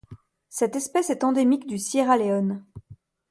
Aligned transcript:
Cette 0.49 0.75
espèce 0.75 1.11
est 1.11 1.23
endémique 1.23 1.67
du 1.67 1.77
Sierra 1.77 2.17
Leone. 2.17 2.65